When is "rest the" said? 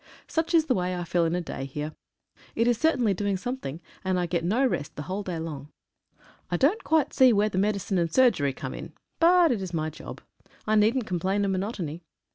4.65-5.03